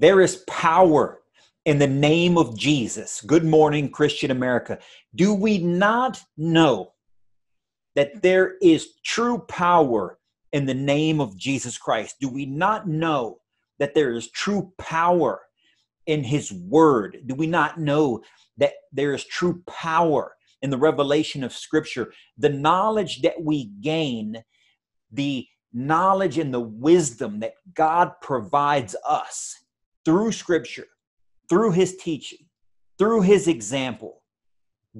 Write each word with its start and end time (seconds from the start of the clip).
There 0.00 0.22
is 0.22 0.42
power 0.48 1.20
in 1.66 1.78
the 1.78 1.86
name 1.86 2.38
of 2.38 2.56
Jesus. 2.56 3.20
Good 3.20 3.44
morning, 3.44 3.90
Christian 3.90 4.30
America. 4.30 4.78
Do 5.14 5.34
we 5.34 5.58
not 5.58 6.22
know 6.38 6.94
that 7.96 8.22
there 8.22 8.54
is 8.62 8.94
true 9.04 9.40
power 9.40 10.18
in 10.54 10.64
the 10.64 10.72
name 10.72 11.20
of 11.20 11.36
Jesus 11.36 11.76
Christ? 11.76 12.16
Do 12.18 12.30
we 12.30 12.46
not 12.46 12.88
know 12.88 13.40
that 13.78 13.92
there 13.92 14.14
is 14.14 14.30
true 14.30 14.72
power 14.78 15.42
in 16.06 16.24
His 16.24 16.50
Word? 16.50 17.18
Do 17.26 17.34
we 17.34 17.46
not 17.46 17.78
know 17.78 18.22
that 18.56 18.72
there 18.94 19.12
is 19.12 19.26
true 19.26 19.62
power 19.66 20.34
in 20.62 20.70
the 20.70 20.78
revelation 20.78 21.44
of 21.44 21.52
Scripture? 21.52 22.10
The 22.38 22.48
knowledge 22.48 23.20
that 23.20 23.42
we 23.42 23.66
gain, 23.82 24.42
the 25.12 25.46
knowledge 25.74 26.38
and 26.38 26.54
the 26.54 26.58
wisdom 26.58 27.40
that 27.40 27.52
God 27.74 28.12
provides 28.22 28.96
us 29.06 29.58
through 30.10 30.32
Scripture, 30.32 30.88
through 31.48 31.70
His 31.70 31.96
teaching, 31.96 32.44
through 32.98 33.20
His 33.20 33.46
example, 33.46 34.24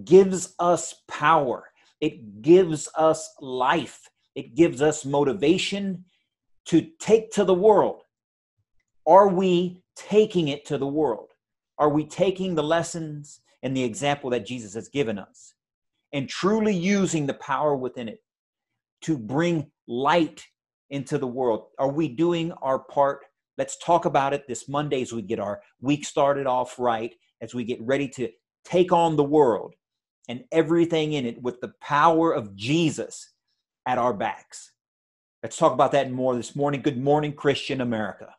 gives 0.04 0.54
us 0.60 1.02
power. 1.08 1.64
It 2.00 2.42
gives 2.42 2.88
us 2.96 3.28
life. 3.40 4.08
It 4.36 4.54
gives 4.54 4.80
us 4.80 5.04
motivation 5.04 6.04
to 6.66 6.86
take 7.00 7.32
to 7.32 7.44
the 7.44 7.52
world. 7.52 8.02
Are 9.04 9.26
we 9.26 9.82
taking 9.96 10.46
it 10.46 10.64
to 10.66 10.78
the 10.78 10.86
world? 10.86 11.30
Are 11.76 11.88
we 11.88 12.04
taking 12.04 12.54
the 12.54 12.62
lessons 12.62 13.40
and 13.64 13.76
the 13.76 13.82
example 13.82 14.30
that 14.30 14.46
Jesus 14.46 14.74
has 14.74 14.88
given 14.88 15.18
us 15.18 15.54
and 16.12 16.28
truly 16.28 16.76
using 16.76 17.26
the 17.26 17.34
power 17.34 17.74
within 17.74 18.08
it 18.08 18.22
to 19.02 19.18
bring 19.18 19.72
light 19.88 20.46
into 20.88 21.18
the 21.18 21.26
world? 21.26 21.64
Are 21.80 21.90
we 21.90 22.06
doing 22.06 22.52
our 22.62 22.78
part? 22.78 23.22
Let's 23.60 23.76
talk 23.76 24.06
about 24.06 24.32
it 24.32 24.48
this 24.48 24.70
Monday 24.70 25.02
as 25.02 25.12
we 25.12 25.20
get 25.20 25.38
our 25.38 25.60
week 25.82 26.06
started 26.06 26.46
off 26.46 26.78
right, 26.78 27.14
as 27.42 27.54
we 27.54 27.62
get 27.62 27.78
ready 27.82 28.08
to 28.08 28.30
take 28.64 28.90
on 28.90 29.16
the 29.16 29.22
world 29.22 29.74
and 30.30 30.44
everything 30.50 31.12
in 31.12 31.26
it 31.26 31.42
with 31.42 31.60
the 31.60 31.74
power 31.78 32.32
of 32.32 32.56
Jesus 32.56 33.34
at 33.84 33.98
our 33.98 34.14
backs. 34.14 34.72
Let's 35.42 35.58
talk 35.58 35.74
about 35.74 35.92
that 35.92 36.10
more 36.10 36.34
this 36.34 36.56
morning. 36.56 36.80
Good 36.80 36.96
morning, 36.96 37.34
Christian 37.34 37.82
America. 37.82 38.34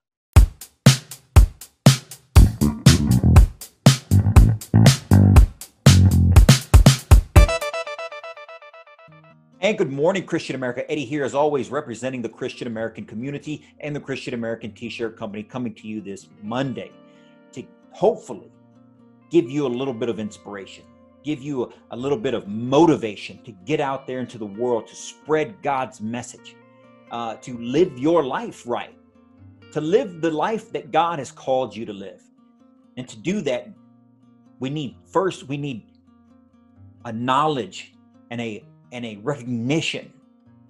And 9.61 9.77
good 9.77 9.91
morning, 9.91 10.25
Christian 10.25 10.55
America. 10.55 10.89
Eddie 10.89 11.05
here, 11.05 11.23
as 11.23 11.35
always, 11.35 11.69
representing 11.69 12.23
the 12.23 12.29
Christian 12.29 12.65
American 12.65 13.05
community 13.05 13.63
and 13.79 13.95
the 13.95 13.99
Christian 13.99 14.33
American 14.33 14.71
t 14.71 14.89
shirt 14.89 15.15
company, 15.15 15.43
coming 15.43 15.75
to 15.75 15.87
you 15.87 16.01
this 16.01 16.29
Monday 16.41 16.91
to 17.51 17.63
hopefully 17.91 18.51
give 19.29 19.51
you 19.51 19.67
a 19.67 19.69
little 19.69 19.93
bit 19.93 20.09
of 20.09 20.17
inspiration, 20.17 20.83
give 21.23 21.43
you 21.43 21.71
a, 21.91 21.95
little 21.95 22.17
bit 22.17 22.33
of 22.33 22.47
motivation 22.47 23.37
to 23.43 23.51
get 23.51 23.79
out 23.79 24.07
there 24.07 24.19
into 24.19 24.39
the 24.39 24.45
world, 24.47 24.87
to 24.87 24.95
spread 24.95 25.61
God's 25.61 26.01
message, 26.01 26.55
uh, 27.11 27.35
to 27.35 27.55
live 27.59 27.99
your 27.99 28.23
life 28.23 28.63
right, 28.65 28.97
to 29.73 29.79
live 29.79 30.21
the 30.21 30.31
life 30.31 30.71
that 30.71 30.91
God 30.91 31.19
has 31.19 31.31
called 31.31 31.75
you 31.75 31.85
to 31.85 31.93
live. 31.93 32.23
And 32.97 33.07
to 33.07 33.15
do 33.15 33.41
that, 33.41 33.69
we 34.59 34.71
need 34.71 34.95
first, 35.05 35.47
we 35.47 35.57
need 35.57 35.83
a 37.05 37.13
knowledge 37.13 37.93
and 38.31 38.41
a 38.41 38.65
and 38.91 39.05
a 39.05 39.17
recognition 39.17 40.11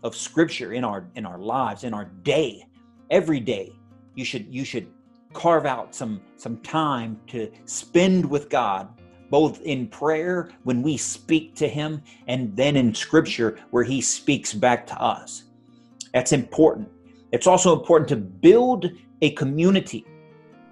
of 0.03 0.15
scripture 0.15 0.73
in 0.73 0.83
our 0.83 1.07
in 1.15 1.25
our 1.25 1.37
lives 1.37 1.83
in 1.83 1.93
our 1.93 2.05
day 2.23 2.65
every 3.09 3.39
day 3.39 3.73
you 4.15 4.25
should 4.25 4.45
you 4.53 4.65
should 4.65 4.87
carve 5.33 5.65
out 5.65 5.93
some 5.93 6.21
some 6.37 6.57
time 6.57 7.19
to 7.27 7.51
spend 7.65 8.25
with 8.29 8.49
god 8.49 8.89
both 9.31 9.61
in 9.61 9.87
prayer 9.87 10.49
when 10.63 10.83
we 10.83 10.97
speak 10.97 11.55
to 11.55 11.67
him 11.67 12.03
and 12.27 12.55
then 12.55 12.75
in 12.75 12.93
scripture 12.93 13.57
where 13.71 13.83
he 13.83 14.01
speaks 14.01 14.53
back 14.53 14.85
to 14.85 15.01
us. 15.01 15.45
That's 16.13 16.33
important. 16.33 16.89
It's 17.31 17.47
also 17.47 17.79
important 17.79 18.09
to 18.09 18.17
build 18.17 18.91
a 19.21 19.31
community. 19.31 20.05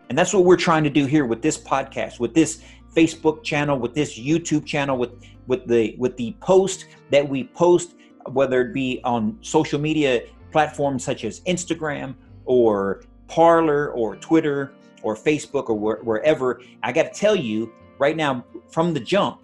And 0.10 0.18
that's 0.18 0.34
what 0.34 0.44
we're 0.44 0.58
trying 0.58 0.84
to 0.84 0.90
do 0.90 1.06
here 1.06 1.26
with 1.26 1.42
this 1.42 1.58
podcast 1.58 2.20
with 2.20 2.34
this 2.34 2.62
Facebook 2.96 3.44
channel, 3.44 3.78
with 3.78 3.94
this 3.94 4.18
YouTube 4.20 4.66
channel, 4.66 4.98
with 4.98 5.12
with 5.48 5.68
the 5.68 5.96
with 5.98 6.16
the 6.18 6.36
post 6.42 6.86
that 7.12 7.28
we 7.28 7.46
post, 7.46 7.96
whether 8.32 8.62
it 8.62 8.74
be 8.74 9.02
on 9.04 9.38
social 9.42 9.80
media 9.80 10.24
platforms 10.52 11.04
such 11.04 11.24
as 11.24 11.42
Instagram 11.42 12.16
or 12.46 13.04
Parler 13.28 13.92
or 13.92 14.16
Twitter 14.16 14.74
or 15.04 15.16
Facebook 15.16 15.70
or 15.70 15.76
wh- 15.96 16.06
wherever. 16.06 16.62
I 16.84 16.92
got 16.92 17.14
to 17.14 17.20
tell 17.20 17.36
you 17.36 17.72
right 18.00 18.16
now 18.16 18.44
from 18.72 18.94
the 18.94 19.00
jump 19.00 19.42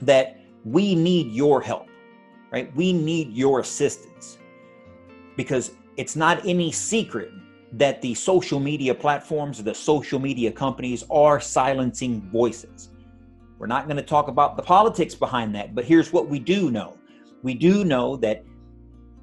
that 0.00 0.40
we 0.64 0.94
need 0.94 1.32
your 1.32 1.60
help, 1.60 1.88
right? 2.50 2.74
We 2.74 2.92
need 2.92 3.32
your 3.32 3.60
assistance 3.60 4.38
because 5.36 5.72
it's 5.96 6.16
not 6.16 6.44
any 6.46 6.72
secret 6.72 7.30
that 7.76 8.00
the 8.00 8.14
social 8.14 8.58
media 8.58 8.94
platforms, 8.94 9.62
the 9.62 9.74
social 9.74 10.18
media 10.18 10.50
companies 10.50 11.04
are 11.10 11.38
silencing 11.38 12.22
voices. 12.30 12.88
We're 13.58 13.66
not 13.66 13.86
going 13.86 13.98
to 13.98 14.02
talk 14.02 14.28
about 14.28 14.56
the 14.56 14.62
politics 14.62 15.14
behind 15.14 15.54
that, 15.56 15.74
but 15.74 15.84
here's 15.84 16.12
what 16.12 16.28
we 16.28 16.38
do 16.38 16.70
know. 16.70 16.96
We 17.42 17.52
do 17.52 17.84
know 17.84 18.16
that 18.16 18.44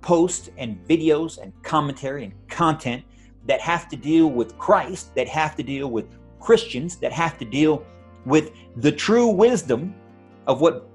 posts 0.02 0.52
and 0.58 0.78
videos 0.88 1.42
and 1.42 1.52
commentary 1.64 2.26
and 2.26 2.34
content 2.48 3.04
that 3.48 3.60
have 3.60 3.90
to 3.90 3.96
deal 3.96 4.30
with 4.30 4.56
Christ, 4.60 5.16
that 5.16 5.28
have 5.28 5.56
to 5.56 5.64
deal 5.64 5.90
with 5.90 6.06
Christians, 6.40 6.98
that 6.98 7.12
have 7.12 7.40
to 7.40 7.46
deal 7.46 7.84
with 8.26 8.52
the 8.78 8.92
true 8.92 9.28
wisdom 9.28 9.96
of 10.46 10.62
what 10.62 10.88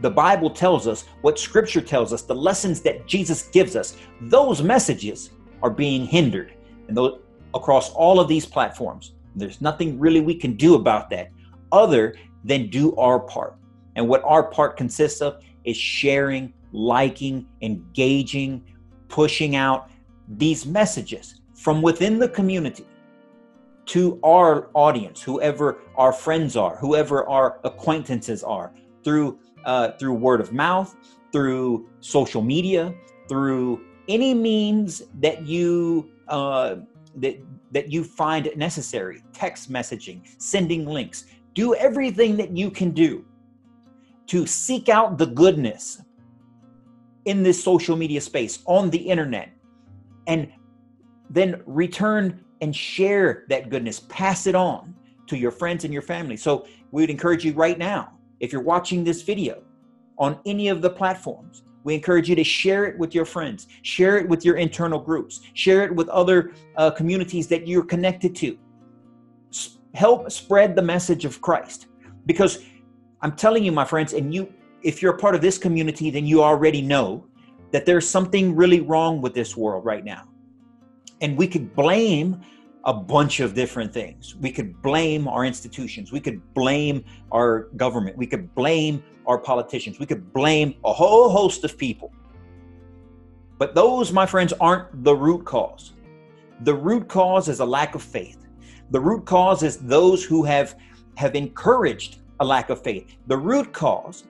the 0.00 0.10
Bible 0.10 0.50
tells 0.50 0.88
us, 0.88 1.04
what 1.22 1.38
Scripture 1.38 1.80
tells 1.80 2.12
us, 2.12 2.22
the 2.22 2.34
lessons 2.34 2.80
that 2.82 3.06
Jesus 3.06 3.44
gives 3.44 3.76
us, 3.76 3.96
those 4.22 4.60
messages 4.60 5.30
are 5.62 5.70
being 5.70 6.04
hindered 6.04 6.56
and 6.88 6.96
those 6.96 7.20
across 7.54 7.90
all 7.90 8.20
of 8.20 8.28
these 8.28 8.46
platforms. 8.46 9.12
There's 9.34 9.60
nothing 9.60 9.98
really 9.98 10.20
we 10.20 10.34
can 10.34 10.56
do 10.56 10.74
about 10.74 11.10
that 11.10 11.30
other 11.72 12.14
than 12.44 12.70
do 12.70 12.94
our 12.96 13.18
part. 13.18 13.56
And 13.96 14.08
what 14.08 14.22
our 14.24 14.44
part 14.44 14.76
consists 14.76 15.20
of 15.20 15.42
is 15.64 15.76
sharing, 15.76 16.52
liking, 16.72 17.46
engaging, 17.62 18.64
pushing 19.08 19.56
out 19.56 19.90
these 20.28 20.66
messages 20.66 21.40
from 21.54 21.82
within 21.82 22.18
the 22.18 22.28
community 22.28 22.86
to 23.86 24.18
our 24.24 24.68
audience, 24.74 25.22
whoever 25.22 25.78
our 25.96 26.12
friends 26.12 26.56
are, 26.56 26.76
whoever 26.76 27.26
our 27.28 27.60
acquaintances 27.64 28.42
are, 28.42 28.72
through 29.04 29.38
uh, 29.64 29.92
through 29.92 30.14
word 30.14 30.40
of 30.40 30.52
mouth, 30.52 30.94
through 31.32 31.88
social 32.00 32.42
media, 32.42 32.94
through 33.28 33.80
any 34.08 34.34
means 34.34 35.02
that 35.20 35.44
you 35.46 36.10
uh, 36.28 36.76
that 37.16 37.38
that 37.72 37.90
you 37.90 38.04
find 38.04 38.48
necessary. 38.56 39.22
Text 39.32 39.70
messaging 39.70 40.22
sending 40.38 40.86
links. 40.86 41.26
Do 41.54 41.74
everything 41.74 42.36
that 42.36 42.56
you 42.56 42.70
can 42.70 42.90
do 42.90 43.24
to 44.26 44.46
seek 44.46 44.88
out 44.88 45.18
the 45.18 45.26
goodness 45.26 46.02
in 47.24 47.42
this 47.42 47.62
social 47.62 47.96
media 47.96 48.20
space 48.20 48.62
on 48.66 48.90
the 48.90 48.98
internet 48.98 49.50
and 50.26 50.52
then 51.30 51.62
return 51.66 52.44
and 52.60 52.74
share 52.74 53.44
that 53.48 53.68
goodness. 53.68 54.00
Pass 54.08 54.46
it 54.46 54.54
on 54.54 54.94
to 55.26 55.36
your 55.36 55.50
friends 55.50 55.84
and 55.84 55.92
your 55.92 56.02
family. 56.02 56.36
So 56.36 56.66
we 56.92 57.02
would 57.02 57.10
encourage 57.10 57.44
you 57.44 57.52
right 57.52 57.78
now 57.78 58.12
if 58.40 58.52
you're 58.52 58.62
watching 58.62 59.02
this 59.02 59.22
video 59.22 59.62
on 60.18 60.38
any 60.46 60.68
of 60.68 60.82
the 60.82 60.90
platforms 60.90 61.64
we 61.86 61.94
encourage 61.94 62.28
you 62.28 62.34
to 62.34 62.42
share 62.42 62.84
it 62.84 62.98
with 62.98 63.14
your 63.14 63.24
friends, 63.24 63.68
share 63.82 64.18
it 64.18 64.28
with 64.28 64.44
your 64.44 64.56
internal 64.56 64.98
groups, 64.98 65.40
share 65.54 65.84
it 65.84 65.94
with 65.94 66.08
other 66.08 66.52
uh, 66.76 66.90
communities 66.90 67.46
that 67.46 67.68
you're 67.68 67.84
connected 67.84 68.34
to. 68.34 68.58
S- 69.52 69.78
help 69.94 70.28
spread 70.32 70.74
the 70.74 70.82
message 70.82 71.24
of 71.24 71.40
Christ. 71.40 71.86
Because 72.26 72.64
I'm 73.22 73.36
telling 73.36 73.62
you, 73.64 73.70
my 73.70 73.84
friends, 73.84 74.14
and 74.14 74.34
you, 74.34 74.52
if 74.82 75.00
you're 75.00 75.14
a 75.14 75.18
part 75.18 75.36
of 75.36 75.40
this 75.40 75.58
community, 75.58 76.10
then 76.10 76.26
you 76.26 76.42
already 76.42 76.82
know 76.82 77.24
that 77.70 77.86
there's 77.86 78.08
something 78.08 78.56
really 78.56 78.80
wrong 78.80 79.22
with 79.22 79.32
this 79.32 79.56
world 79.56 79.84
right 79.84 80.04
now. 80.04 80.24
And 81.20 81.38
we 81.38 81.46
could 81.46 81.72
blame 81.76 82.40
a 82.84 82.92
bunch 82.92 83.38
of 83.38 83.54
different 83.54 83.94
things. 83.94 84.34
We 84.34 84.50
could 84.50 84.82
blame 84.82 85.28
our 85.28 85.44
institutions. 85.44 86.10
We 86.10 86.20
could 86.20 86.42
blame 86.52 87.04
our 87.30 87.68
government. 87.76 88.16
We 88.16 88.26
could 88.26 88.52
blame 88.56 89.04
our 89.26 89.38
politicians. 89.38 89.98
We 89.98 90.06
could 90.06 90.32
blame 90.32 90.74
a 90.84 90.92
whole 90.92 91.28
host 91.28 91.64
of 91.64 91.76
people. 91.76 92.12
But 93.58 93.74
those, 93.74 94.12
my 94.12 94.26
friends, 94.26 94.52
aren't 94.60 95.04
the 95.04 95.14
root 95.14 95.44
cause. 95.44 95.92
The 96.60 96.74
root 96.74 97.08
cause 97.08 97.48
is 97.48 97.60
a 97.60 97.64
lack 97.64 97.94
of 97.94 98.02
faith. 98.02 98.46
The 98.90 99.00
root 99.00 99.24
cause 99.24 99.62
is 99.62 99.78
those 99.78 100.24
who 100.24 100.44
have 100.44 100.76
have 101.16 101.34
encouraged 101.34 102.18
a 102.40 102.44
lack 102.44 102.68
of 102.68 102.82
faith. 102.82 103.16
The 103.26 103.36
root 103.36 103.72
cause 103.72 104.24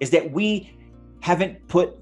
is 0.00 0.10
that 0.10 0.30
we 0.30 0.76
haven't 1.20 1.66
put 1.66 1.98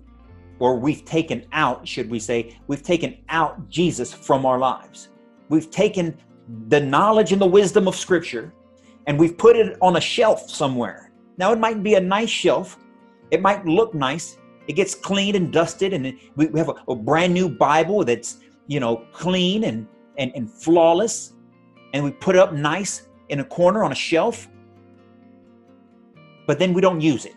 or 0.58 0.76
we've 0.76 1.04
taken 1.04 1.46
out, 1.52 1.86
should 1.86 2.10
we 2.10 2.18
say, 2.18 2.56
we've 2.66 2.82
taken 2.82 3.16
out 3.28 3.68
Jesus 3.68 4.12
from 4.12 4.44
our 4.44 4.58
lives. 4.58 5.08
We've 5.48 5.70
taken 5.70 6.16
the 6.68 6.80
knowledge 6.80 7.32
and 7.32 7.40
the 7.40 7.46
wisdom 7.46 7.86
of 7.88 7.96
Scripture 7.96 8.52
and 9.06 9.18
we've 9.18 9.36
put 9.36 9.56
it 9.56 9.76
on 9.80 9.96
a 9.96 10.00
shelf 10.00 10.48
somewhere. 10.50 11.03
Now, 11.36 11.52
it 11.52 11.58
might 11.58 11.82
be 11.82 11.94
a 11.94 12.00
nice 12.00 12.30
shelf, 12.30 12.78
it 13.30 13.40
might 13.42 13.64
look 13.66 13.94
nice. 13.94 14.38
It 14.66 14.74
gets 14.74 14.94
cleaned 14.94 15.36
and 15.36 15.52
dusted, 15.52 15.92
and 15.92 16.18
we 16.36 16.48
have 16.58 16.70
a, 16.70 16.74
a 16.88 16.96
brand 16.96 17.34
new 17.34 17.50
Bible 17.50 18.04
that's 18.04 18.38
you 18.66 18.80
know 18.80 19.04
clean 19.12 19.64
and, 19.64 19.86
and 20.16 20.32
and 20.34 20.50
flawless, 20.50 21.34
and 21.92 22.02
we 22.02 22.12
put 22.12 22.36
it 22.36 22.38
up 22.38 22.54
nice 22.54 23.08
in 23.28 23.40
a 23.40 23.44
corner 23.44 23.84
on 23.84 23.92
a 23.92 23.94
shelf. 23.94 24.48
But 26.46 26.58
then 26.58 26.72
we 26.72 26.80
don't 26.80 27.00
use 27.00 27.24
it. 27.24 27.36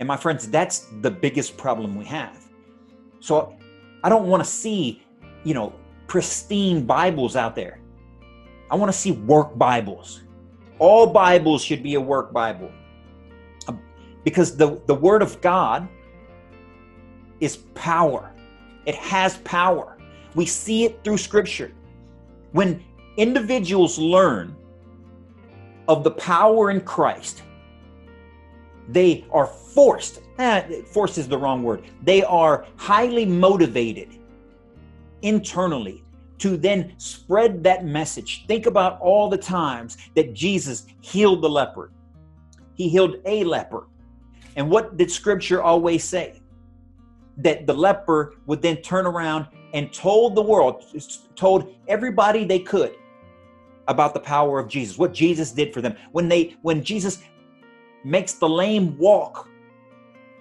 And 0.00 0.06
my 0.06 0.16
friends, 0.16 0.48
that's 0.48 0.86
the 1.00 1.10
biggest 1.10 1.56
problem 1.56 1.94
we 1.94 2.04
have. 2.06 2.38
So 3.20 3.56
I 4.02 4.08
don't 4.08 4.26
want 4.26 4.42
to 4.42 4.48
see, 4.50 5.02
you 5.44 5.54
know, 5.54 5.72
pristine 6.08 6.84
Bibles 6.84 7.36
out 7.36 7.54
there. 7.54 7.80
I 8.70 8.74
want 8.74 8.90
to 8.90 8.98
see 8.98 9.12
work 9.12 9.56
Bibles. 9.56 10.22
All 10.78 11.06
Bibles 11.06 11.62
should 11.62 11.82
be 11.82 11.94
a 11.94 12.00
work 12.00 12.32
Bible. 12.32 12.70
Because 14.24 14.56
the, 14.56 14.80
the 14.86 14.94
Word 14.94 15.22
of 15.22 15.40
God 15.40 15.88
is 17.40 17.56
power, 17.74 18.32
it 18.86 18.94
has 18.94 19.38
power. 19.38 19.98
We 20.34 20.46
see 20.46 20.84
it 20.84 21.02
through 21.04 21.18
Scripture. 21.18 21.72
When 22.52 22.82
individuals 23.16 23.98
learn 23.98 24.56
of 25.88 26.04
the 26.04 26.10
power 26.12 26.70
in 26.70 26.80
Christ, 26.80 27.42
they 28.88 29.24
are 29.30 29.46
forced, 29.46 30.20
eh, 30.38 30.82
is 31.16 31.28
the 31.28 31.38
wrong 31.38 31.62
word, 31.62 31.84
they 32.02 32.22
are 32.24 32.66
highly 32.76 33.24
motivated 33.24 34.18
internally 35.22 36.04
to 36.38 36.56
then 36.56 36.92
spread 36.98 37.62
that 37.62 37.84
message. 37.84 38.44
Think 38.48 38.66
about 38.66 39.00
all 39.00 39.28
the 39.28 39.38
times 39.38 39.96
that 40.16 40.34
Jesus 40.34 40.86
healed 41.00 41.42
the 41.42 41.48
leper. 41.48 41.92
He 42.74 42.88
healed 42.88 43.16
a 43.24 43.44
leper. 43.44 43.86
And 44.56 44.70
what 44.70 44.96
did 44.96 45.10
scripture 45.10 45.62
always 45.62 46.04
say? 46.04 46.40
That 47.38 47.66
the 47.66 47.74
leper 47.74 48.34
would 48.46 48.62
then 48.62 48.76
turn 48.78 49.06
around 49.06 49.46
and 49.72 49.92
told 49.92 50.34
the 50.34 50.42
world, 50.42 50.84
told 51.34 51.74
everybody 51.88 52.44
they 52.44 52.58
could 52.58 52.94
about 53.88 54.14
the 54.14 54.20
power 54.20 54.58
of 54.58 54.68
Jesus, 54.68 54.98
what 54.98 55.12
Jesus 55.12 55.50
did 55.50 55.72
for 55.72 55.80
them. 55.80 55.96
When 56.12 56.28
they 56.28 56.56
when 56.62 56.84
Jesus 56.84 57.22
makes 58.04 58.34
the 58.34 58.48
lame 58.48 58.96
walk, 58.98 59.48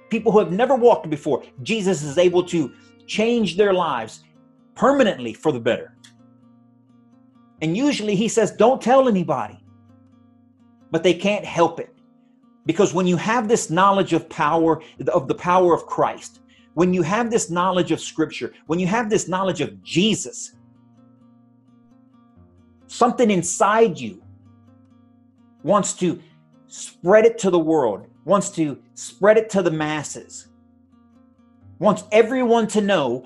people 0.09 0.31
who 0.31 0.39
have 0.39 0.51
never 0.51 0.75
walked 0.75 1.09
before, 1.09 1.43
Jesus 1.63 2.03
is 2.03 2.17
able 2.17 2.43
to 2.43 2.73
change 3.07 3.57
their 3.57 3.73
lives 3.73 4.23
permanently 4.75 5.33
for 5.33 5.51
the 5.51 5.59
better. 5.59 5.95
And 7.61 7.77
usually 7.77 8.15
he 8.15 8.27
says, 8.27 8.51
don't 8.51 8.81
tell 8.81 9.07
anybody. 9.07 9.63
But 10.89 11.03
they 11.03 11.13
can't 11.13 11.45
help 11.45 11.79
it. 11.79 11.93
Because 12.65 12.93
when 12.93 13.07
you 13.07 13.17
have 13.17 13.47
this 13.47 13.69
knowledge 13.69 14.13
of 14.13 14.29
power, 14.29 14.81
of 15.07 15.27
the 15.27 15.35
power 15.35 15.73
of 15.73 15.85
Christ, 15.85 16.41
when 16.73 16.93
you 16.93 17.01
have 17.01 17.29
this 17.29 17.49
knowledge 17.49 17.91
of 17.91 17.99
Scripture, 17.99 18.53
when 18.67 18.79
you 18.79 18.87
have 18.87 19.09
this 19.09 19.27
knowledge 19.27 19.61
of 19.61 19.81
Jesus, 19.83 20.55
something 22.87 23.31
inside 23.31 23.99
you 23.99 24.23
wants 25.63 25.93
to 25.93 26.21
spread 26.67 27.25
it 27.25 27.37
to 27.39 27.49
the 27.49 27.59
world, 27.59 28.07
wants 28.25 28.49
to 28.51 28.81
spread 28.93 29.37
it 29.37 29.49
to 29.49 29.61
the 29.61 29.71
masses, 29.71 30.47
wants 31.79 32.03
everyone 32.11 32.67
to 32.67 32.81
know 32.81 33.25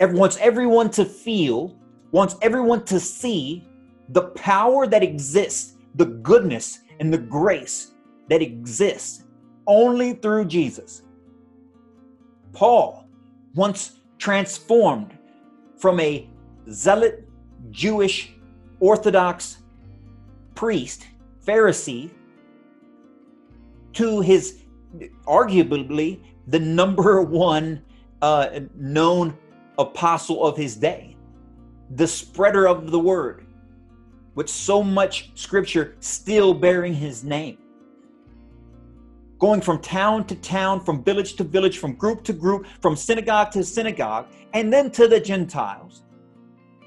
wants 0.00 0.36
everyone 0.38 0.90
to 0.90 1.04
feel, 1.04 1.76
wants 2.10 2.36
everyone 2.42 2.84
to 2.84 3.00
see 3.00 3.66
the 4.10 4.22
power 4.22 4.86
that 4.86 5.02
exists, 5.02 5.74
the 5.94 6.04
goodness 6.04 6.80
and 7.00 7.12
the 7.12 7.18
grace 7.18 7.92
that 8.28 8.42
exists 8.42 9.24
only 9.66 10.14
through 10.14 10.46
Jesus. 10.46 11.02
Paul, 12.52 13.06
once 13.54 14.00
transformed 14.18 15.16
from 15.76 16.00
a 16.00 16.28
zealot 16.70 17.28
Jewish 17.70 18.32
Orthodox 18.80 19.58
priest, 20.54 21.06
Pharisee, 21.44 22.10
to 23.94 24.20
his 24.20 24.62
arguably 25.26 26.20
the 26.46 26.58
number 26.58 27.22
one 27.22 27.82
uh, 28.22 28.60
known 28.74 29.36
apostle 29.78 30.44
of 30.44 30.56
his 30.56 30.76
day, 30.76 31.16
the 31.96 32.06
spreader 32.06 32.66
of 32.66 32.90
the 32.90 32.98
word, 32.98 33.46
with 34.34 34.48
so 34.48 34.82
much 34.82 35.30
scripture 35.34 35.96
still 36.00 36.54
bearing 36.54 36.94
his 36.94 37.24
name. 37.24 37.58
Going 39.38 39.60
from 39.60 39.80
town 39.80 40.26
to 40.28 40.34
town, 40.36 40.80
from 40.84 41.04
village 41.04 41.34
to 41.36 41.44
village, 41.44 41.78
from 41.78 41.94
group 41.94 42.24
to 42.24 42.32
group, 42.32 42.66
from 42.80 42.96
synagogue 42.96 43.50
to 43.52 43.62
synagogue, 43.64 44.28
and 44.54 44.72
then 44.72 44.90
to 44.92 45.08
the 45.08 45.20
Gentiles, 45.20 46.02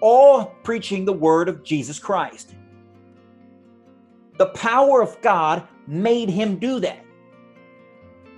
all 0.01 0.45
preaching 0.63 1.05
the 1.05 1.13
word 1.13 1.47
of 1.47 1.63
Jesus 1.63 1.99
Christ. 1.99 2.55
The 4.37 4.47
power 4.47 5.01
of 5.01 5.21
God 5.21 5.67
made 5.85 6.29
him 6.29 6.57
do 6.57 6.79
that. 6.79 7.05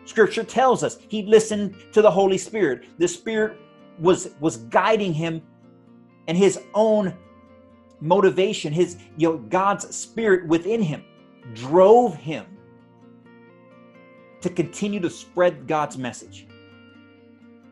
Scripture 0.06 0.44
tells 0.44 0.84
us 0.84 0.98
he 1.08 1.24
listened 1.24 1.76
to 1.94 2.02
the 2.02 2.12
Holy 2.12 2.38
Spirit. 2.38 2.86
The 2.98 3.08
Spirit 3.08 3.58
was 4.00 4.32
was 4.40 4.58
guiding 4.58 5.14
him 5.14 5.42
and 6.28 6.38
his 6.38 6.60
own 6.74 7.14
motivation 8.00 8.74
his 8.74 8.98
you 9.18 9.30
know 9.30 9.38
god's 9.38 9.96
spirit 9.96 10.48
within 10.48 10.82
him 10.82 11.04
drove 11.54 12.16
him 12.16 12.46
to 14.42 14.50
continue 14.50 15.00
to 15.00 15.10
spread 15.10 15.68
god's 15.68 15.98
message 15.98 16.48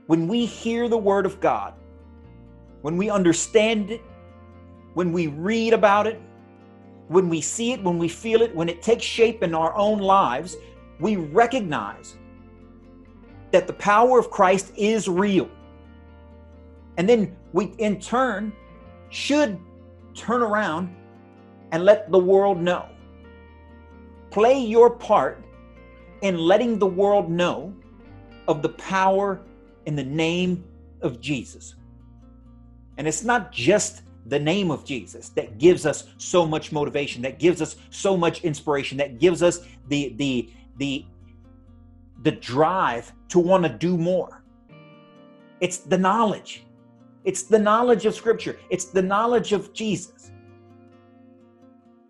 when 0.08 0.28
we 0.28 0.46
hear 0.46 0.88
the 0.88 0.98
word 0.98 1.26
of 1.26 1.40
god 1.40 1.74
when 2.82 2.98
we 2.98 3.10
understand 3.10 3.92
it 3.92 4.02
when 4.94 5.12
we 5.12 5.28
read 5.28 5.74
about 5.74 6.08
it 6.08 6.22
when 7.08 7.28
we 7.30 7.42
see 7.42 7.72
it 7.72 7.84
when 7.84 7.98
we 7.98 8.08
feel 8.08 8.42
it 8.42 8.56
when 8.56 8.70
it 8.70 8.82
takes 8.82 9.04
shape 9.04 9.44
in 9.44 9.54
our 9.54 9.76
own 9.76 10.00
lives 10.00 10.56
we 11.00 11.16
recognize 11.16 12.18
that 13.52 13.68
the 13.68 13.74
power 13.74 14.20
of 14.20 14.30
christ 14.30 14.72
is 14.78 15.08
real 15.08 15.50
and 17.00 17.08
then 17.08 17.34
we, 17.54 17.68
in 17.78 17.98
turn, 18.02 18.52
should 19.10 19.58
turn 20.14 20.42
around 20.42 20.94
and 21.72 21.86
let 21.86 22.12
the 22.12 22.20
world 22.20 22.60
know. 22.60 22.90
Play 24.32 24.60
your 24.60 24.90
part 24.90 25.42
in 26.22 26.38
letting 26.38 26.80
the 26.80 26.88
world 26.88 27.30
know 27.30 27.74
of 28.48 28.62
the 28.62 28.70
power 28.70 29.42
in 29.86 29.96
the 29.96 30.04
name 30.04 30.64
of 31.02 31.22
Jesus. 31.22 31.76
And 32.98 33.08
it's 33.08 33.24
not 33.24 33.52
just 33.52 34.04
the 34.26 34.40
name 34.40 34.70
of 34.70 34.84
Jesus 34.86 35.30
that 35.30 35.58
gives 35.58 35.86
us 35.86 36.10
so 36.18 36.46
much 36.46 36.72
motivation, 36.72 37.22
that 37.22 37.40
gives 37.40 37.62
us 37.62 37.78
so 37.90 38.18
much 38.18 38.44
inspiration, 38.44 38.98
that 38.98 39.20
gives 39.20 39.42
us 39.42 39.66
the 39.88 40.14
the 40.18 40.50
the 40.78 41.06
the 42.22 42.32
drive 42.32 43.14
to 43.30 43.40
want 43.40 43.64
to 43.64 43.70
do 43.70 43.98
more. 43.98 44.44
It's 45.62 45.78
the 45.78 45.98
knowledge. 45.98 46.66
It's 47.24 47.44
the 47.44 47.60
knowledge 47.60 48.06
of 48.06 48.16
Scripture, 48.16 48.58
it's 48.70 48.86
the 48.86 49.02
knowledge 49.02 49.54
of 49.54 49.74
Jesus. 49.74 50.32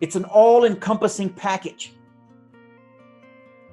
It's 0.00 0.16
an 0.16 0.24
all 0.24 0.64
encompassing 0.64 1.28
package 1.30 1.92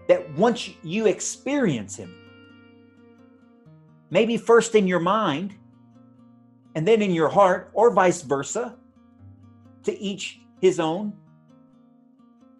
that 0.07 0.29
once 0.35 0.69
you 0.83 1.07
experience 1.07 1.95
Him, 1.95 2.15
maybe 4.09 4.37
first 4.37 4.75
in 4.75 4.87
your 4.87 4.99
mind 4.99 5.55
and 6.77 6.87
then 6.87 7.01
in 7.01 7.11
your 7.11 7.27
heart, 7.27 7.71
or 7.73 7.91
vice 7.91 8.21
versa, 8.21 8.75
to 9.81 9.99
each 9.99 10.41
his 10.61 10.79
own. 10.79 11.11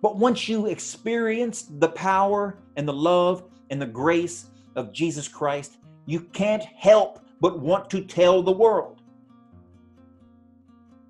But 0.01 0.17
once 0.17 0.47
you 0.47 0.65
experience 0.65 1.69
the 1.79 1.89
power 1.89 2.57
and 2.77 2.87
the 2.87 2.93
love 2.93 3.43
and 3.69 3.81
the 3.81 3.85
grace 3.85 4.47
of 4.75 4.91
Jesus 4.91 5.27
Christ, 5.27 5.77
you 6.07 6.21
can't 6.21 6.63
help 6.63 7.19
but 7.41 7.59
want 7.59 7.91
to 7.91 8.01
tell 8.01 8.41
the 8.41 8.51
world. 8.51 9.01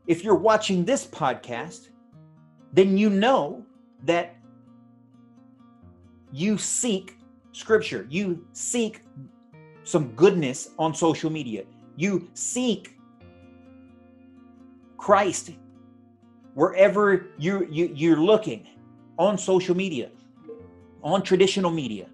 If 0.08 0.24
you're 0.24 0.36
watching 0.36 0.84
this 0.84 1.06
podcast, 1.06 1.89
then 2.74 2.98
you 2.98 3.10
know 3.10 3.65
that 4.03 4.36
you 6.38 6.56
seek 6.58 7.17
scripture, 7.51 8.06
you 8.10 8.46
seek 8.53 9.01
some 9.84 10.12
goodness 10.12 10.70
on 10.77 10.94
social 10.94 11.32
media, 11.32 11.63
you 11.96 12.29
seek 12.36 12.96
Christ 14.98 15.51
wherever 16.53 17.27
you, 17.39 17.67
you 17.72 17.91
you're 17.96 18.22
looking 18.22 18.67
on 19.17 19.38
social 19.38 19.75
media, 19.75 20.12
on 21.01 21.24
traditional 21.24 21.72
media. 21.72 22.08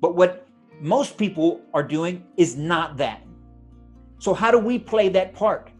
But 0.00 0.14
what 0.16 0.46
most 0.80 1.18
people 1.18 1.60
are 1.74 1.82
doing 1.82 2.24
is 2.38 2.56
not 2.56 2.96
that. 2.96 3.22
So, 4.18 4.32
how 4.32 4.50
do 4.50 4.58
we 4.58 4.78
play 4.78 5.10
that 5.10 5.34
part? 5.34 5.70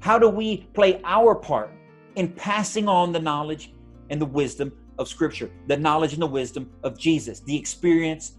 How 0.00 0.18
do 0.18 0.28
we 0.28 0.68
play 0.74 1.00
our 1.04 1.36
part 1.36 1.70
in 2.16 2.32
passing 2.32 2.88
on 2.88 3.12
the 3.12 3.20
knowledge 3.20 3.72
and 4.10 4.20
the 4.20 4.26
wisdom 4.26 4.72
of 4.98 5.08
Scripture, 5.08 5.50
the 5.66 5.76
knowledge 5.76 6.12
and 6.12 6.22
the 6.22 6.26
wisdom 6.26 6.70
of 6.82 6.98
Jesus, 6.98 7.40
the 7.40 7.56
experience 7.56 8.32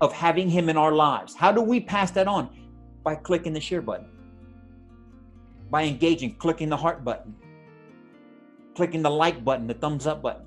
of 0.00 0.12
having 0.12 0.48
Him 0.48 0.68
in 0.68 0.76
our 0.76 0.92
lives? 0.92 1.34
How 1.34 1.52
do 1.52 1.60
we 1.60 1.80
pass 1.80 2.10
that 2.12 2.28
on? 2.28 2.50
By 3.02 3.14
clicking 3.14 3.52
the 3.52 3.60
share 3.60 3.82
button, 3.82 4.08
by 5.70 5.84
engaging, 5.84 6.36
clicking 6.36 6.68
the 6.68 6.76
heart 6.76 7.04
button, 7.04 7.34
clicking 8.74 9.02
the 9.02 9.10
like 9.10 9.44
button, 9.44 9.66
the 9.66 9.74
thumbs 9.74 10.06
up 10.06 10.22
button, 10.22 10.46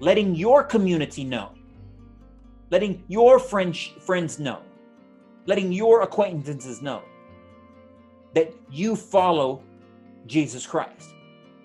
letting 0.00 0.34
your 0.34 0.64
community 0.64 1.24
know, 1.24 1.52
letting 2.70 3.04
your 3.08 3.38
friends, 3.38 3.90
friends 4.00 4.38
know, 4.38 4.60
letting 5.46 5.72
your 5.72 6.02
acquaintances 6.02 6.82
know 6.82 7.02
that 8.34 8.52
you 8.70 8.96
follow 8.96 9.62
Jesus 10.26 10.66
Christ 10.66 11.10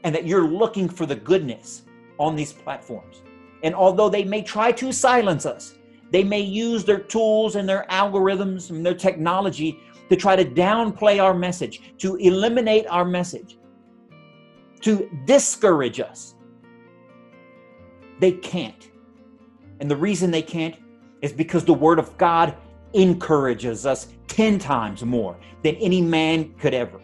and 0.03 0.13
that 0.13 0.25
you're 0.25 0.47
looking 0.47 0.87
for 0.87 1.05
the 1.05 1.15
goodness 1.15 1.83
on 2.19 2.35
these 2.35 2.53
platforms. 2.53 3.23
And 3.63 3.73
although 3.73 4.09
they 4.09 4.23
may 4.23 4.41
try 4.41 4.71
to 4.73 4.91
silence 4.91 5.45
us, 5.45 5.75
they 6.11 6.23
may 6.23 6.41
use 6.41 6.83
their 6.83 6.99
tools 6.99 7.55
and 7.55 7.67
their 7.67 7.85
algorithms 7.89 8.69
and 8.69 8.85
their 8.85 8.93
technology 8.93 9.79
to 10.09 10.15
try 10.15 10.35
to 10.35 10.45
downplay 10.45 11.21
our 11.21 11.33
message, 11.33 11.93
to 11.99 12.15
eliminate 12.15 12.87
our 12.87 13.05
message, 13.05 13.57
to 14.81 15.09
discourage 15.25 15.99
us. 15.99 16.35
They 18.19 18.33
can't. 18.33 18.89
And 19.79 19.89
the 19.89 19.95
reason 19.95 20.31
they 20.31 20.41
can't 20.41 20.75
is 21.21 21.31
because 21.31 21.63
the 21.63 21.73
Word 21.73 21.99
of 21.99 22.17
God 22.17 22.55
encourages 22.93 23.85
us 23.85 24.07
10 24.27 24.57
times 24.57 25.03
more 25.03 25.37
than 25.63 25.75
any 25.75 26.01
man 26.01 26.53
could 26.55 26.73
ever, 26.73 26.99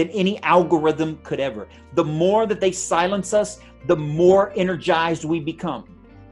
than 0.00 0.08
any 0.12 0.42
algorithm 0.42 1.18
could 1.22 1.40
ever. 1.40 1.68
The 1.92 2.04
more 2.04 2.46
that 2.46 2.58
they 2.58 2.72
silence 2.72 3.34
us, 3.34 3.60
the 3.86 3.96
more 3.96 4.50
energized 4.56 5.26
we 5.26 5.40
become. 5.40 5.84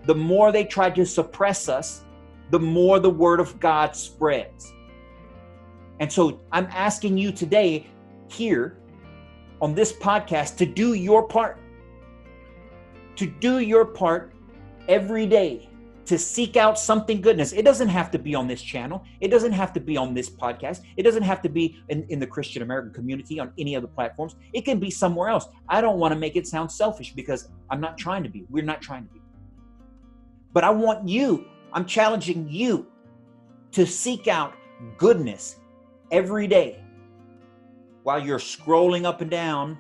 The 0.07 0.15
more 0.15 0.53
they 0.53 0.65
try 0.65 0.89
to 0.89 1.05
suppress 1.05 1.69
us, 1.69 2.07
the 2.51 2.59
more 2.59 2.99
the 2.99 3.11
Word 3.11 3.41
of 3.41 3.61
God 3.61 3.95
spreads. 3.95 4.73
And 6.01 6.11
so 6.11 6.41
I'm 6.51 6.67
asking 6.71 7.19
you 7.19 7.31
today, 7.31 7.87
here 8.31 8.79
on 9.61 9.75
this 9.75 9.93
podcast, 9.93 10.57
to 10.57 10.65
do 10.65 10.95
your 10.95 11.29
part. 11.29 11.59
To 13.17 13.27
do 13.27 13.59
your 13.59 13.85
part 13.85 14.33
every 14.89 15.27
day 15.27 15.69
to 16.09 16.19
seek 16.19 16.57
out 16.57 16.79
something 16.79 17.21
goodness. 17.21 17.53
It 17.53 17.67
doesn't 17.67 17.89
have 17.89 18.11
to 18.13 18.19
be 18.19 18.35
on 18.35 18.49
this 18.49 18.63
channel. 18.63 19.05
It 19.21 19.29
doesn't 19.29 19.53
have 19.53 19.75
to 19.75 19.81
be 19.81 19.99
on 19.99 20.15
this 20.15 20.31
podcast. 20.31 20.81
It 20.97 21.03
doesn't 21.03 21.23
have 21.23 21.43
to 21.43 21.51
be 21.51 21.83
in, 21.91 22.07
in 22.09 22.19
the 22.19 22.27
Christian 22.27 22.63
American 22.63 22.95
community 22.95 23.39
on 23.39 23.53
any 23.59 23.77
other 23.77 23.89
platforms. 23.89 24.35
It 24.55 24.65
can 24.65 24.79
be 24.79 24.91
somewhere 24.91 25.29
else. 25.29 25.49
I 25.69 25.83
don't 25.83 25.99
want 25.99 26.15
to 26.15 26.19
make 26.19 26.35
it 26.35 26.47
sound 26.47 26.73
selfish 26.73 27.13
because 27.13 27.51
I'm 27.69 27.79
not 27.79 27.99
trying 27.99 28.23
to 28.23 28.31
be. 28.31 28.47
We're 28.49 28.65
not 28.65 28.81
trying 28.81 29.05
to 29.07 29.13
be. 29.13 29.21
But 30.55 30.65
I 30.65 30.71
want 30.71 31.07
you, 31.07 31.45
I'm 31.75 31.85
challenging 31.85 32.49
you 32.49 32.87
to 33.73 33.85
seek 33.85 34.29
out 34.29 34.55
goodness 34.97 35.57
every 36.11 36.47
day 36.47 36.83
while 38.03 38.19
you're 38.19 38.39
scrolling 38.39 39.05
up 39.05 39.21
and 39.21 39.31
down 39.31 39.77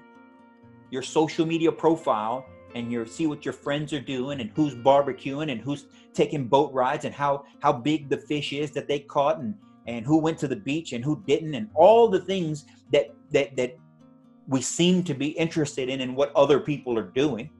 your 0.90 1.00
social 1.00 1.46
media 1.46 1.72
profile 1.72 2.44
and 2.78 2.90
you 2.92 3.04
see 3.06 3.26
what 3.26 3.44
your 3.44 3.52
friends 3.52 3.92
are 3.92 4.00
doing 4.00 4.40
and 4.40 4.50
who's 4.54 4.74
barbecuing 4.74 5.50
and 5.50 5.60
who's 5.60 5.86
taking 6.14 6.46
boat 6.46 6.72
rides 6.72 7.04
and 7.04 7.14
how 7.14 7.44
how 7.60 7.72
big 7.72 8.08
the 8.08 8.16
fish 8.16 8.52
is 8.52 8.70
that 8.72 8.88
they 8.88 9.00
caught 9.00 9.38
and 9.38 9.54
and 9.86 10.04
who 10.04 10.18
went 10.18 10.38
to 10.38 10.48
the 10.48 10.56
beach 10.56 10.92
and 10.92 11.04
who 11.04 11.22
didn't 11.26 11.54
and 11.54 11.68
all 11.74 12.08
the 12.08 12.20
things 12.20 12.64
that 12.92 13.14
that 13.30 13.56
that 13.56 13.76
we 14.46 14.62
seem 14.62 15.02
to 15.04 15.14
be 15.14 15.28
interested 15.28 15.88
in 15.88 16.00
and 16.00 16.16
what 16.16 16.34
other 16.34 16.58
people 16.58 16.98
are 16.98 17.10
doing. 17.10 17.50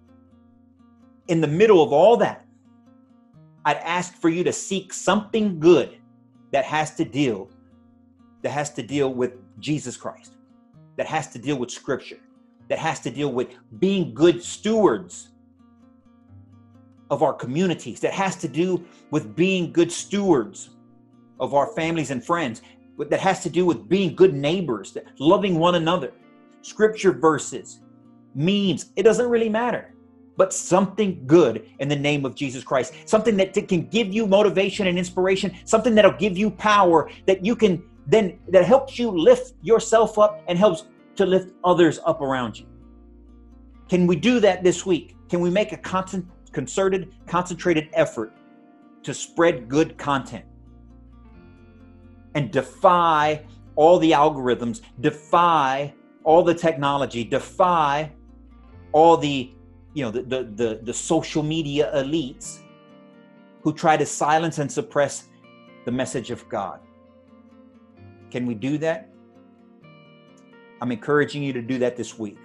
In 1.26 1.42
the 1.42 1.46
middle 1.46 1.82
of 1.82 1.92
all 1.92 2.16
that 2.16 2.48
i'd 3.68 3.76
ask 3.78 4.14
for 4.14 4.30
you 4.30 4.42
to 4.42 4.52
seek 4.52 4.92
something 4.92 5.60
good 5.60 5.98
that 6.52 6.64
has 6.64 6.94
to 6.94 7.04
deal 7.04 7.50
that 8.42 8.50
has 8.50 8.72
to 8.72 8.82
deal 8.82 9.12
with 9.12 9.32
jesus 9.60 9.96
christ 9.96 10.32
that 10.96 11.06
has 11.06 11.28
to 11.28 11.38
deal 11.38 11.56
with 11.56 11.70
scripture 11.70 12.18
that 12.68 12.78
has 12.78 13.00
to 13.00 13.10
deal 13.10 13.32
with 13.32 13.48
being 13.78 14.14
good 14.14 14.42
stewards 14.42 15.30
of 17.10 17.22
our 17.22 17.32
communities, 17.32 18.00
that 18.00 18.12
has 18.12 18.36
to 18.36 18.48
do 18.48 18.84
with 19.10 19.34
being 19.34 19.72
good 19.72 19.90
stewards 19.90 20.70
of 21.40 21.54
our 21.54 21.68
families 21.74 22.10
and 22.10 22.24
friends, 22.24 22.62
that 22.98 23.20
has 23.20 23.42
to 23.42 23.50
do 23.50 23.64
with 23.64 23.88
being 23.88 24.14
good 24.14 24.34
neighbors, 24.34 24.96
loving 25.18 25.58
one 25.58 25.76
another. 25.76 26.12
Scripture 26.62 27.12
verses, 27.12 27.80
memes, 28.34 28.92
it 28.96 29.04
doesn't 29.04 29.30
really 29.30 29.48
matter, 29.48 29.94
but 30.36 30.52
something 30.52 31.24
good 31.26 31.66
in 31.78 31.88
the 31.88 31.96
name 31.96 32.26
of 32.26 32.34
Jesus 32.34 32.62
Christ, 32.62 32.92
something 33.06 33.36
that 33.36 33.54
can 33.68 33.86
give 33.86 34.12
you 34.12 34.26
motivation 34.26 34.88
and 34.88 34.98
inspiration, 34.98 35.56
something 35.64 35.94
that'll 35.94 36.12
give 36.12 36.36
you 36.36 36.50
power 36.50 37.08
that 37.26 37.44
you 37.44 37.56
can 37.56 37.82
then, 38.06 38.38
that 38.48 38.64
helps 38.64 38.98
you 38.98 39.10
lift 39.10 39.54
yourself 39.62 40.18
up 40.18 40.42
and 40.48 40.58
helps 40.58 40.84
to 41.18 41.26
lift 41.26 41.52
others 41.64 41.98
up 42.06 42.20
around 42.20 42.58
you. 42.58 42.66
Can 43.88 44.06
we 44.06 44.16
do 44.16 44.38
that 44.40 44.62
this 44.62 44.86
week? 44.86 45.16
Can 45.28 45.40
we 45.40 45.50
make 45.50 45.72
a 45.72 45.76
concerted, 46.52 47.12
concentrated 47.26 47.88
effort 47.92 48.32
to 49.02 49.12
spread 49.12 49.68
good 49.68 49.98
content 49.98 50.44
and 52.34 52.52
defy 52.52 53.44
all 53.74 53.98
the 53.98 54.12
algorithms, 54.12 54.80
defy 55.00 55.92
all 56.22 56.42
the 56.44 56.54
technology, 56.54 57.24
defy 57.24 58.12
all 58.92 59.16
the 59.16 59.52
you 59.94 60.04
know 60.04 60.10
the, 60.10 60.22
the 60.22 60.42
the 60.44 60.80
the, 60.82 60.94
social 60.94 61.42
media 61.42 61.90
elites 61.96 62.60
who 63.62 63.72
try 63.72 63.96
to 63.96 64.06
silence 64.06 64.58
and 64.58 64.70
suppress 64.70 65.24
the 65.84 65.90
message 65.90 66.30
of 66.30 66.48
God. 66.48 66.80
Can 68.30 68.46
we 68.46 68.54
do 68.54 68.78
that? 68.78 69.08
I'm 70.80 70.92
encouraging 70.92 71.42
you 71.42 71.52
to 71.52 71.62
do 71.62 71.78
that 71.78 71.96
this 71.96 72.18
week. 72.18 72.38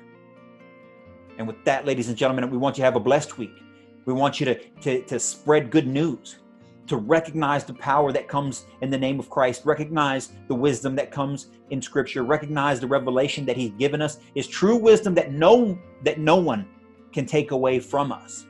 And 1.38 1.48
with 1.48 1.64
that, 1.66 1.86
ladies 1.86 2.10
and 2.10 2.18
gentlemen, 2.18 2.50
we 2.50 2.58
want 2.58 2.78
you 2.78 2.82
to 2.82 2.86
have 2.86 2.96
a 2.96 3.00
blessed 3.00 3.38
week. 3.38 3.64
We 4.06 4.14
want 4.14 4.40
you 4.40 4.46
to, 4.46 4.56
to, 4.82 5.02
to 5.04 5.20
spread 5.20 5.72
good 5.72 5.88
news, 5.88 6.40
to 6.88 6.98
recognize 6.98 7.64
the 7.64 7.74
power 7.74 8.12
that 8.12 8.28
comes 8.28 8.66
in 8.82 8.90
the 8.90 8.98
name 8.98 9.20
of 9.20 9.30
Christ, 9.30 9.66
recognize 9.66 10.32
the 10.48 10.56
wisdom 10.56 10.96
that 10.96 11.12
comes 11.12 11.48
in 11.70 11.82
Scripture, 11.82 12.24
recognize 12.24 12.80
the 12.80 12.88
revelation 12.88 13.46
that 13.46 13.56
He's 13.56 13.72
given 13.72 14.02
us 14.02 14.20
is 14.36 14.48
true 14.48 14.76
wisdom 14.76 15.14
that 15.16 15.32
no 15.32 15.78
that 16.04 16.20
no 16.20 16.36
one 16.36 16.68
can 17.14 17.26
take 17.26 17.52
away 17.52 17.80
from 17.80 18.12
us. 18.12 18.46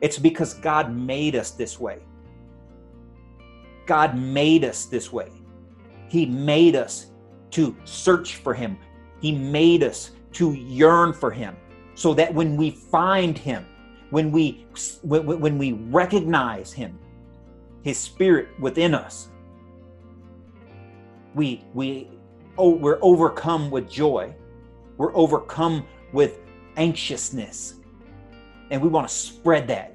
It's 0.00 0.18
because 0.18 0.54
God 0.54 0.94
made 0.94 1.36
us 1.36 1.52
this 1.52 1.78
way. 1.78 2.00
God 3.86 4.16
made 4.16 4.64
us 4.64 4.86
this 4.86 5.12
way. 5.12 5.30
He 6.08 6.26
made 6.26 6.74
us 6.74 7.06
to 7.52 7.76
search 7.84 8.36
for 8.36 8.54
Him, 8.54 8.78
he 9.20 9.32
made 9.32 9.82
us 9.82 10.12
to 10.32 10.52
yearn 10.52 11.12
for 11.12 11.30
him 11.30 11.56
so 11.94 12.14
that 12.14 12.32
when 12.32 12.56
we 12.56 12.70
find 12.70 13.36
him, 13.36 13.66
when 14.10 14.32
we 14.32 14.66
when 15.02 15.58
we 15.58 15.72
recognize 15.72 16.72
him, 16.72 16.98
his 17.82 17.98
spirit 17.98 18.48
within 18.58 18.94
us, 18.94 19.28
we 21.34 21.64
we 21.74 22.08
oh, 22.58 22.70
we're 22.70 22.98
overcome 23.02 23.70
with 23.70 23.88
joy. 23.88 24.34
We're 24.96 25.14
overcome 25.14 25.86
with 26.12 26.40
anxiousness. 26.76 27.74
And 28.70 28.80
we 28.80 28.88
want 28.88 29.08
to 29.08 29.14
spread 29.14 29.68
that. 29.68 29.94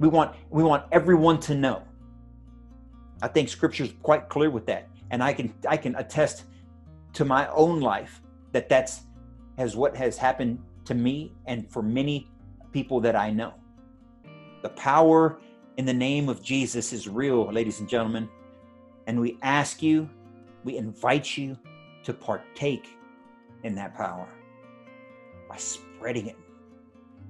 We 0.00 0.08
want 0.08 0.34
we 0.50 0.62
want 0.62 0.84
everyone 0.92 1.40
to 1.40 1.54
know. 1.54 1.82
I 3.22 3.28
think 3.28 3.48
scripture's 3.48 3.94
quite 4.02 4.28
clear 4.28 4.50
with 4.50 4.66
that. 4.66 4.88
And 5.10 5.22
I 5.22 5.32
can 5.32 5.54
I 5.68 5.76
can 5.76 5.94
attest 5.96 6.44
to 7.14 7.24
my 7.24 7.48
own 7.48 7.80
life 7.80 8.20
that 8.54 8.68
that's 8.68 9.02
as 9.58 9.76
what 9.76 9.96
has 9.96 10.16
happened 10.16 10.58
to 10.84 10.94
me 10.94 11.32
and 11.46 11.70
for 11.70 11.82
many 11.82 12.30
people 12.72 13.00
that 13.00 13.16
I 13.16 13.30
know. 13.30 13.52
The 14.62 14.68
power 14.70 15.40
in 15.76 15.84
the 15.84 15.92
name 15.92 16.28
of 16.28 16.42
Jesus 16.42 16.92
is 16.92 17.08
real, 17.08 17.52
ladies 17.52 17.80
and 17.80 17.88
gentlemen. 17.88 18.28
And 19.06 19.20
we 19.20 19.38
ask 19.42 19.82
you, 19.82 20.08
we 20.62 20.76
invite 20.76 21.36
you 21.36 21.58
to 22.04 22.14
partake 22.14 22.88
in 23.64 23.74
that 23.74 23.94
power 23.94 24.28
by 25.48 25.56
spreading 25.56 26.28
it, 26.28 26.36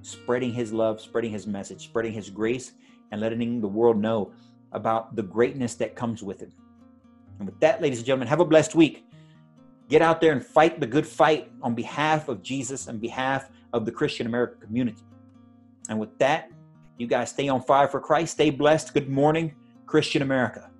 spreading 0.03 0.53
His 0.53 0.71
love, 0.71 1.01
spreading 1.01 1.31
His 1.31 1.47
message, 1.47 1.83
spreading 1.83 2.13
His 2.13 2.29
grace, 2.29 2.73
and 3.11 3.19
letting 3.19 3.61
the 3.61 3.67
world 3.67 3.97
know 3.97 4.31
about 4.73 5.15
the 5.15 5.23
greatness 5.23 5.73
that 5.75 5.95
comes 5.95 6.21
with 6.21 6.43
it. 6.43 6.51
And 7.39 7.47
with 7.47 7.59
that, 7.61 7.81
ladies 7.81 7.99
and 7.99 8.05
gentlemen, 8.05 8.27
have 8.27 8.39
a 8.39 8.45
blessed 8.45 8.75
week. 8.75 9.05
Get 9.89 10.01
out 10.01 10.19
there 10.19 10.31
and 10.31 10.43
fight 10.43 10.79
the 10.79 10.87
good 10.87 11.05
fight 11.05 11.51
on 11.61 11.75
behalf 11.75 12.27
of 12.27 12.41
Jesus 12.41 12.87
and 12.87 12.99
behalf 12.99 13.49
of 13.71 13.85
the 13.85 13.91
Christian 13.91 14.25
American 14.25 14.59
community. 14.61 15.03
And 15.89 15.99
with 15.99 16.17
that, 16.17 16.51
you 16.97 17.07
guys 17.07 17.29
stay 17.29 17.47
on 17.49 17.61
fire 17.61 17.87
for 17.87 17.99
Christ. 17.99 18.33
Stay 18.33 18.49
blessed. 18.49 18.93
Good 18.93 19.09
morning, 19.09 19.53
Christian 19.85 20.21
America. 20.21 20.71